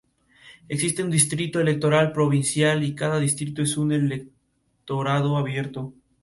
Existe 0.67 1.03
un 1.03 1.11
distrito 1.11 1.59
electoral 1.59 2.11
provincial 2.11 2.83
y 2.83 2.95
cada 2.95 3.19
distrito 3.19 3.61
es 3.61 3.77
un 3.77 3.91
electorado 3.91 5.37
abierto. 5.37 5.93